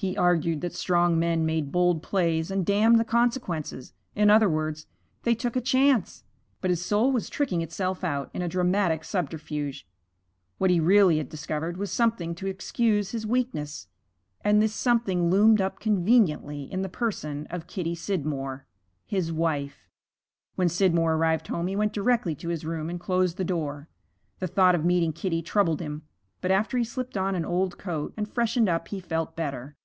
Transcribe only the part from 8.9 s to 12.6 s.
subterfuge. What he really had discovered was something to